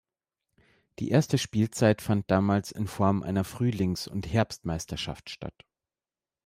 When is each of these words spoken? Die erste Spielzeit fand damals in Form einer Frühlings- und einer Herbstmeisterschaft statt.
Die 0.97 1.09
erste 1.11 1.37
Spielzeit 1.37 2.01
fand 2.01 2.31
damals 2.31 2.71
in 2.71 2.87
Form 2.87 3.21
einer 3.21 3.43
Frühlings- 3.45 4.07
und 4.07 4.25
einer 4.25 4.33
Herbstmeisterschaft 4.33 5.29
statt. 5.29 5.63